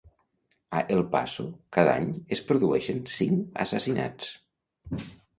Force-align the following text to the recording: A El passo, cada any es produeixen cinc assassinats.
A 0.77 0.79
El 0.93 1.01
passo, 1.09 1.43
cada 1.77 1.91
any 2.01 2.07
es 2.35 2.41
produeixen 2.47 3.01
cinc 3.17 3.61
assassinats. 3.65 4.33